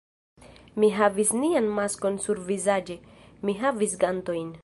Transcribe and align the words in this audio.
Mi 0.83 0.87
havis 0.99 1.33
nian 1.41 1.67
maskon 1.81 2.17
survizaĝe, 2.25 2.97
mi 3.49 3.59
havis 3.63 3.97
gantojn. 4.05 4.53